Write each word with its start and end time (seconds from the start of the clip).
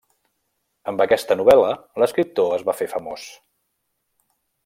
Amb 0.91 1.03
aquesta 1.03 1.37
novel·la, 1.41 1.69
l'escriptor 2.03 2.57
es 2.57 2.65
va 2.71 2.77
fer 2.81 2.91
famós. 2.97 3.27